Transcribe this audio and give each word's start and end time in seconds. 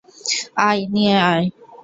আয়, 0.59 0.81
নিয়ে 0.93 1.15
আয়। 1.31 1.45